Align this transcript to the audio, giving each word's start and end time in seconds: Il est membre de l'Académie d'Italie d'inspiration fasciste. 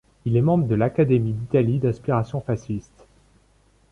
Il 0.25 0.35
est 0.35 0.41
membre 0.41 0.65
de 0.67 0.73
l'Académie 0.73 1.33
d'Italie 1.33 1.77
d'inspiration 1.77 2.41
fasciste. 2.41 3.05